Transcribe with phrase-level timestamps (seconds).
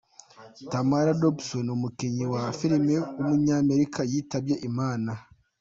[0.71, 5.11] Tamara Dobson, umukinnyikazi wa flm w’umunyamerika yitabye Imana.